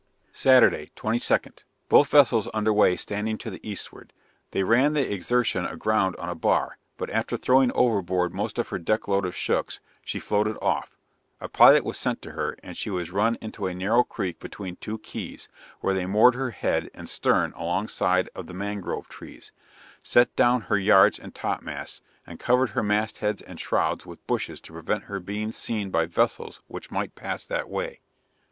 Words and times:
Saturday, 0.33 0.89
22d. 0.95 1.63
Both 1.87 2.09
vessels 2.09 2.49
under 2.55 2.73
way 2.73 2.95
standing 2.95 3.37
to 3.37 3.51
the 3.51 3.59
eastward, 3.61 4.13
they 4.49 4.63
ran 4.63 4.93
the 4.93 5.13
Exertion 5.13 5.63
aground 5.63 6.15
on 6.15 6.27
a 6.27 6.33
bar, 6.33 6.79
but 6.97 7.11
after 7.11 7.37
throwing 7.37 7.71
overboard 7.73 8.33
most 8.33 8.57
of 8.57 8.69
her 8.69 8.79
deck 8.79 9.07
load 9.07 9.27
of 9.27 9.35
shooks, 9.35 9.79
she 10.03 10.17
floated 10.17 10.57
off; 10.59 10.97
a 11.39 11.47
pilot 11.47 11.83
was 11.85 11.99
sent 11.99 12.19
to 12.23 12.31
her, 12.31 12.57
and 12.63 12.75
she 12.75 12.89
was 12.89 13.11
run 13.11 13.37
into 13.41 13.67
a 13.67 13.75
narrow 13.75 14.03
creek 14.03 14.39
between 14.39 14.75
two 14.77 14.97
keys, 14.97 15.47
where 15.81 15.93
they 15.93 16.07
moored 16.07 16.33
her 16.33 16.49
head 16.49 16.89
and 16.95 17.07
stern 17.07 17.53
along 17.53 17.87
side 17.87 18.27
of 18.33 18.47
the 18.47 18.55
mangrove 18.55 19.07
trees, 19.07 19.51
set 20.01 20.35
down 20.35 20.61
her 20.61 20.79
yards 20.79 21.19
and 21.19 21.35
topmasts, 21.35 22.01
and 22.25 22.39
covered 22.39 22.71
her 22.71 22.81
mast 22.81 23.19
heads 23.19 23.43
and 23.43 23.59
shrouds 23.59 24.03
with 24.03 24.25
bushes 24.25 24.59
to 24.59 24.73
prevent 24.73 25.03
her 25.03 25.19
being 25.19 25.51
seen 25.51 25.91
by 25.91 26.07
vessels 26.07 26.59
which 26.65 26.89
might 26.89 27.13
pass 27.13 27.45
that 27.45 27.69
way. 27.69 27.99